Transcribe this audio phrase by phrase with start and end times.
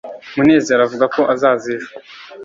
[0.35, 1.91] munezero avuga ko azaza ejo